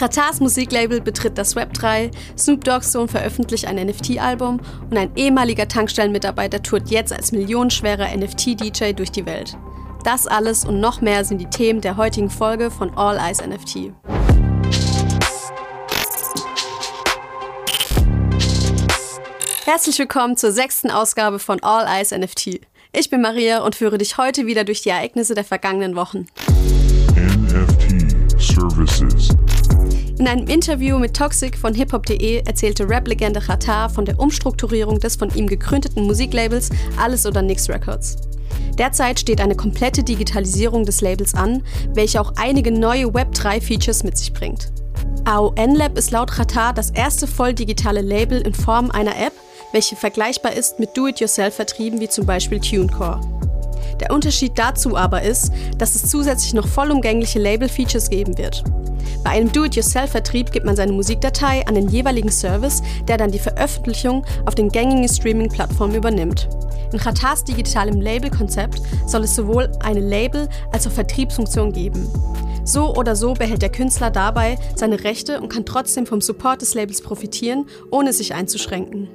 [0.00, 5.66] Ratars Musiklabel betritt das Web 3, Snoop Dogg's Sohn veröffentlicht ein NFT-Album und ein ehemaliger
[5.66, 9.56] Tankstellenmitarbeiter tourt jetzt als millionenschwerer NFT-DJ durch die Welt.
[10.04, 13.92] Das alles und noch mehr sind die Themen der heutigen Folge von All Eyes NFT.
[19.64, 22.60] Herzlich willkommen zur sechsten Ausgabe von All Eyes NFT.
[22.92, 26.26] Ich bin Maria und führe dich heute wieder durch die Ereignisse der vergangenen Wochen.
[30.18, 35.32] In einem Interview mit Toxic von hiphop.de erzählte Rap-Legende Khatar von der Umstrukturierung des von
[35.32, 38.16] ihm gegründeten Musiklabels Alles oder Nix Records.
[38.76, 41.62] Derzeit steht eine komplette Digitalisierung des Labels an,
[41.94, 44.72] welche auch einige neue Web3-Features mit sich bringt.
[45.24, 49.34] AON Lab ist laut Khatar das erste voll digitale Label in Form einer App,
[49.72, 53.20] welche vergleichbar ist mit Do-it-yourself-Vertrieben wie zum Beispiel TuneCore.
[54.00, 58.64] Der Unterschied dazu aber ist, dass es zusätzlich noch vollumgängliche Label-Features geben wird.
[59.24, 64.24] Bei einem Do-it-yourself-Vertrieb gibt man seine Musikdatei an den jeweiligen Service, der dann die Veröffentlichung
[64.46, 66.48] auf den gängigen Streaming-Plattformen übernimmt.
[66.92, 72.08] In Khatars digitalem Label-Konzept soll es sowohl eine Label- als auch Vertriebsfunktion geben.
[72.64, 76.74] So oder so behält der Künstler dabei seine Rechte und kann trotzdem vom Support des
[76.74, 79.08] Labels profitieren, ohne sich einzuschränken.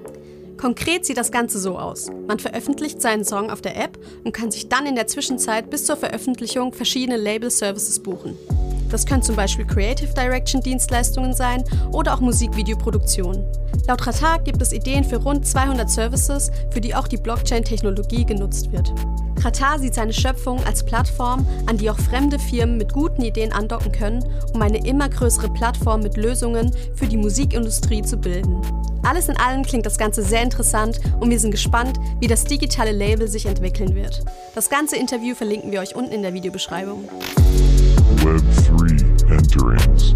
[0.58, 2.10] Konkret sieht das Ganze so aus.
[2.28, 5.86] Man veröffentlicht seinen Song auf der App und kann sich dann in der Zwischenzeit bis
[5.86, 8.38] zur Veröffentlichung verschiedene Label-Services buchen.
[8.94, 13.44] Das können zum Beispiel Creative Direction Dienstleistungen sein oder auch Musikvideoproduktion.
[13.88, 18.72] Laut Ratar gibt es Ideen für rund 200 Services, für die auch die Blockchain-Technologie genutzt
[18.72, 18.94] wird.
[19.42, 23.92] Ratar sieht seine Schöpfung als Plattform, an die auch fremde Firmen mit guten Ideen andocken
[23.92, 28.62] können, um eine immer größere Plattform mit Lösungen für die Musikindustrie zu bilden.
[29.02, 32.92] Alles in allem klingt das Ganze sehr interessant und wir sind gespannt, wie das digitale
[32.92, 34.24] Label sich entwickeln wird.
[34.54, 37.10] Das ganze Interview verlinken wir euch unten in der Videobeschreibung.
[38.18, 40.16] Web3 Enterings.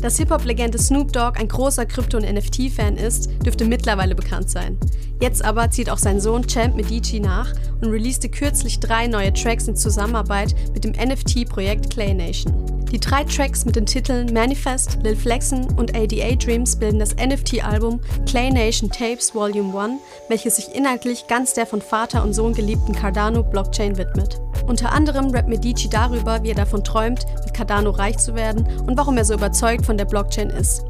[0.00, 4.78] Dass Hip-Hop-Legende Snoop Dogg ein großer Krypto- und NFT-Fan ist, dürfte mittlerweile bekannt sein.
[5.20, 9.66] Jetzt aber zieht auch sein Sohn Champ Medici nach und releaste kürzlich drei neue Tracks
[9.66, 12.52] in Zusammenarbeit mit dem NFT-Projekt Clay Nation.
[12.92, 18.00] Die drei Tracks mit den Titeln Manifest, Lil Flexen und ADA Dreams bilden das NFT-Album
[18.26, 22.94] Clay Nation Tapes Volume 1, welches sich inhaltlich ganz der von Vater und Sohn geliebten
[22.94, 24.38] Cardano Blockchain widmet.
[24.66, 28.96] Unter anderem rappt Medici darüber, wie er davon träumt, mit Cardano reich zu werden und
[28.96, 30.84] warum er so überzeugt von der Blockchain ist.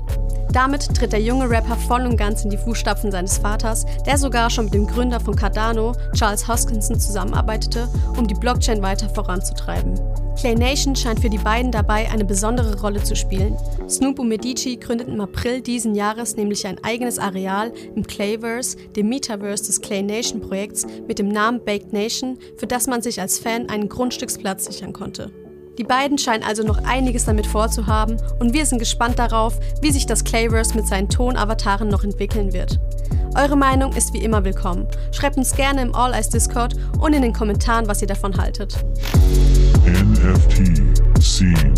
[0.52, 4.48] Damit tritt der junge Rapper voll und ganz in die Fußstapfen seines Vaters, der sogar
[4.48, 10.00] schon mit dem Gründer von Cardano, Charles Hoskinson, zusammenarbeitete, um die Blockchain weiter voranzutreiben.
[10.36, 13.56] Clay Nation scheint für die beiden dabei eine besondere Rolle zu spielen.
[13.88, 19.08] Snoop und Medici gründeten im April diesen Jahres nämlich ein eigenes Areal im Clayverse, dem
[19.08, 23.38] Metaverse des Clay Nation Projekts, mit dem Namen Baked Nation, für das man sich als
[23.38, 25.30] Fan einen Grundstücksplatz sichern konnte.
[25.78, 30.04] Die beiden scheinen also noch einiges damit vorzuhaben und wir sind gespannt darauf, wie sich
[30.04, 32.78] das Clayverse mit seinen Tonavataren noch entwickeln wird.
[33.34, 34.86] Eure Meinung ist wie immer willkommen.
[35.12, 38.76] Schreibt uns gerne im All Eyes Discord und in den Kommentaren, was ihr davon haltet.
[41.20, 41.74] Scene.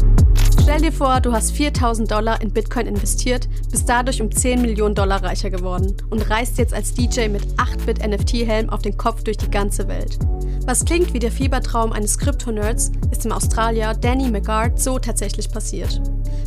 [0.63, 4.97] Stell dir vor, du hast 4000 Dollar in Bitcoin investiert, bist dadurch um 10 Millionen
[4.97, 9.37] Dollar reicher geworden und reist jetzt als DJ mit 8-Bit NFT-Helm auf den Kopf durch
[9.37, 10.19] die ganze Welt.
[10.67, 16.01] Was klingt wie der Fiebertraum eines Krypto-Nerds, ist dem Australier Danny McGard so tatsächlich passiert.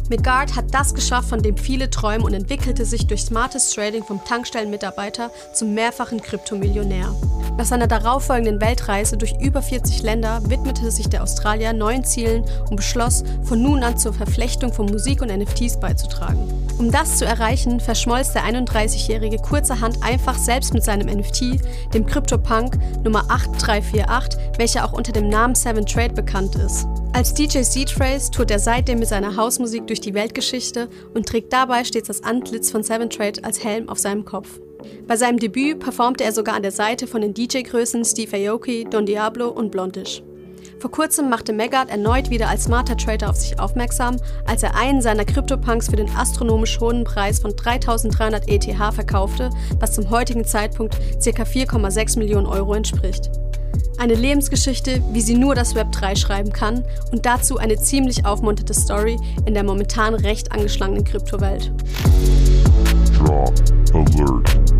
[0.09, 4.23] McGard hat das geschafft, von dem viele träumen und entwickelte sich durch smartes Trading vom
[4.25, 7.15] Tankstellenmitarbeiter zum mehrfachen Kryptomillionär.
[7.57, 12.75] Nach seiner darauffolgenden Weltreise durch über 40 Länder widmete sich der Australier neuen Zielen und
[12.75, 16.47] beschloss, von nun an zur Verflechtung von Musik und NFTs beizutragen.
[16.77, 21.59] Um das zu erreichen, verschmolz der 31-Jährige kurzerhand einfach selbst mit seinem NFT,
[21.93, 26.87] dem CryptoPunk Nummer 8348, welcher auch unter dem Namen Seven Trade bekannt ist.
[27.13, 31.83] Als DJ Z-Trace tourt er seitdem mit seiner Hausmusik durch die Weltgeschichte und trägt dabei
[31.83, 34.59] stets das Antlitz von Seven Trade als Helm auf seinem Kopf.
[35.07, 39.05] Bei seinem Debüt performte er sogar an der Seite von den DJ-Größen Steve Aoki, Don
[39.05, 40.23] Diablo und Blondish.
[40.81, 44.99] Vor kurzem machte Megard erneut wieder als smarter Trader auf sich aufmerksam, als er einen
[44.99, 50.95] seiner Crypto-Punks für den astronomisch hohen Preis von 3300 ETH verkaufte, was zum heutigen Zeitpunkt
[50.95, 51.43] ca.
[51.43, 53.29] 4,6 Millionen Euro entspricht.
[53.99, 58.73] Eine Lebensgeschichte, wie sie nur das Web 3 schreiben kann und dazu eine ziemlich aufmunterte
[58.73, 61.71] Story in der momentan recht angeschlagenen Kryptowelt.
[63.19, 63.53] Drop
[63.93, 64.70] Alert.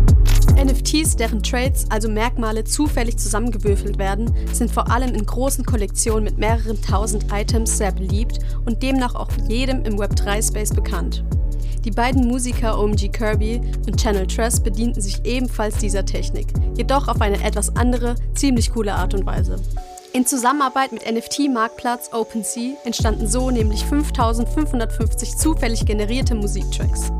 [0.54, 6.38] NFTs, deren Trades, also Merkmale, zufällig zusammengewürfelt werden, sind vor allem in großen Kollektionen mit
[6.38, 11.24] mehreren tausend Items sehr beliebt und demnach auch jedem im Web3-Space bekannt.
[11.84, 17.20] Die beiden Musiker OMG Kirby und Channel Tress bedienten sich ebenfalls dieser Technik, jedoch auf
[17.20, 19.56] eine etwas andere, ziemlich coole Art und Weise.
[20.12, 27.10] In Zusammenarbeit mit NFT-Marktplatz OpenSea entstanden so nämlich 5550 zufällig generierte Musiktracks.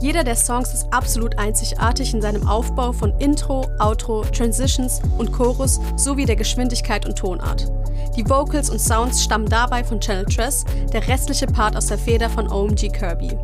[0.00, 5.78] Jeder der Songs ist absolut einzigartig in seinem Aufbau von Intro, Outro, Transitions und Chorus
[5.96, 7.70] sowie der Geschwindigkeit und Tonart.
[8.16, 12.30] Die Vocals und Sounds stammen dabei von Channel Tress, der restliche Part aus der Feder
[12.30, 13.36] von OMG Kirby.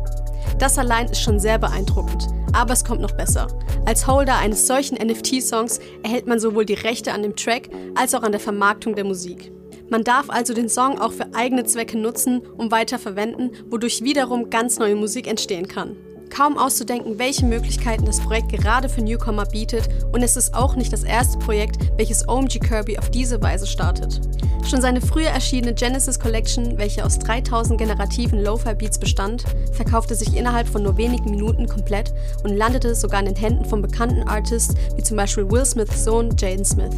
[0.57, 3.47] Das allein ist schon sehr beeindruckend, aber es kommt noch besser.
[3.85, 8.23] Als Holder eines solchen NFT-Songs erhält man sowohl die Rechte an dem Track als auch
[8.23, 9.51] an der Vermarktung der Musik.
[9.91, 14.49] Man darf also den Song auch für eigene Zwecke nutzen und weiter verwenden, wodurch wiederum
[14.49, 15.95] ganz neue Musik entstehen kann.
[16.29, 20.93] Kaum auszudenken, welche Möglichkeiten das Projekt gerade für Newcomer bietet und es ist auch nicht
[20.93, 24.21] das erste Projekt, welches OMG Kirby auf diese Weise startet.
[24.67, 30.67] Schon seine früher erschienene Genesis Collection, welche aus 3000 generativen Lo-Fi-Beats bestand, verkaufte sich innerhalb
[30.67, 32.13] von nur wenigen Minuten komplett
[32.43, 36.35] und landete sogar in den Händen von bekannten Artists wie zum Beispiel Will Smiths Sohn
[36.37, 36.95] Jaden Smith.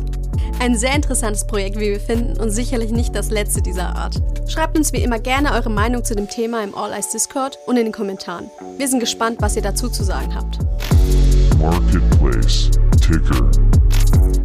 [0.60, 4.22] Ein sehr interessantes Projekt, wie wir finden, und sicherlich nicht das letzte dieser Art.
[4.48, 7.78] Schreibt uns wie immer gerne eure Meinung zu dem Thema im All Eyes Discord und
[7.78, 8.52] in den Kommentaren.
[8.78, 10.60] Wir sind gespannt, was ihr dazu zu sagen habt.
[11.60, 12.70] Marketplace
[13.00, 13.50] Ticker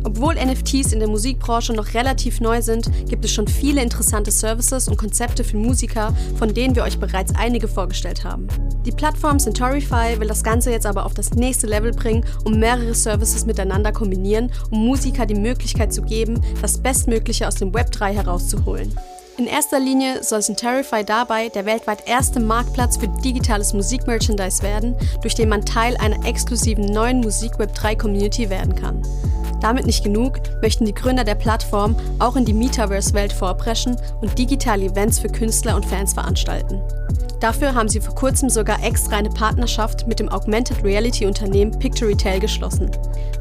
[0.04, 4.86] obwohl NFTs in der Musikbranche noch relativ neu sind, gibt es schon viele interessante Services
[4.86, 8.46] und Konzepte für Musiker, von denen wir euch bereits einige vorgestellt haben.
[8.84, 12.94] Die Plattform Centaurify will das Ganze jetzt aber auf das nächste Level bringen und mehrere
[12.94, 18.14] Services miteinander kombinieren, um Musiker die Möglichkeit zu geben, das Bestmögliche aus dem Web 3
[18.14, 18.94] herauszuholen.
[19.38, 25.34] In erster Linie soll Centaurify dabei der weltweit erste Marktplatz für digitales Musikmerchandise werden, durch
[25.34, 29.02] den man Teil einer exklusiven neuen Musik-Web 3 Community werden kann.
[29.60, 34.84] Damit nicht genug, möchten die Gründer der Plattform auch in die Metaverse-Welt vorpreschen und digitale
[34.84, 36.82] Events für Künstler und Fans veranstalten.
[37.44, 42.40] Dafür haben sie vor kurzem sogar extra eine Partnerschaft mit dem Augmented Reality Unternehmen Pictorytale
[42.40, 42.90] geschlossen.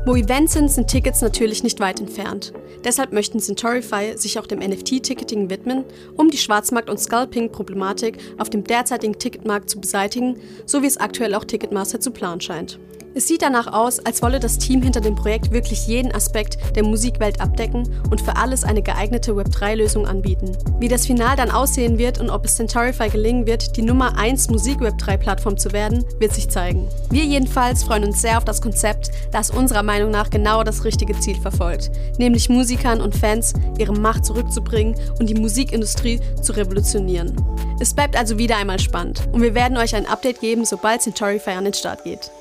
[0.05, 2.51] Wo Events sind, sind Tickets natürlich nicht weit entfernt.
[2.83, 5.85] Deshalb möchten Centaurify sich auch dem NFT-Ticketing widmen,
[6.17, 10.35] um die Schwarzmarkt- und Scalping-Problematik auf dem derzeitigen Ticketmarkt zu beseitigen,
[10.65, 12.79] so wie es aktuell auch Ticketmaster zu planen scheint.
[13.15, 16.83] Es sieht danach aus, als wolle das Team hinter dem Projekt wirklich jeden Aspekt der
[16.83, 20.57] Musikwelt abdecken und für alles eine geeignete Web3-Lösung anbieten.
[20.79, 24.49] Wie das Final dann aussehen wird und ob es Centaurify gelingen wird, die Nummer 1
[24.49, 26.87] Musik-Web3-Plattform zu werden, wird sich zeigen.
[27.11, 30.83] Wir jedenfalls freuen uns sehr auf das Konzept, da es unserer Meinung nach genau das
[30.83, 37.35] richtige Ziel verfolgt, nämlich Musikern und Fans ihre Macht zurückzubringen und die Musikindustrie zu revolutionieren.
[37.79, 41.51] Es bleibt also wieder einmal spannend und wir werden euch ein Update geben, sobald Centaurify
[41.51, 42.31] an den Start geht.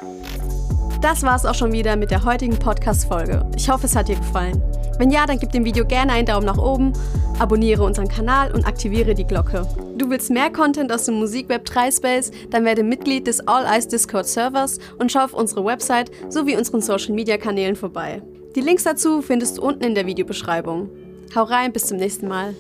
[1.03, 3.45] Das war es auch schon wieder mit der heutigen Podcast-Folge.
[3.57, 4.63] Ich hoffe, es hat dir gefallen.
[4.99, 6.93] Wenn ja, dann gib dem Video gerne einen Daumen nach oben,
[7.41, 9.67] abonniere unseren Kanal und aktiviere die Glocke.
[9.99, 12.31] Du willst mehr Content aus dem Musikweb 3 Space?
[12.51, 16.81] Dann werde Mitglied des All Eyes Discord Servers und schau auf unsere Website sowie unseren
[16.81, 18.23] Social Media Kanälen vorbei.
[18.55, 20.89] Die Links dazu findest du unten in der Videobeschreibung.
[21.35, 22.55] Hau rein, bis zum nächsten Mal.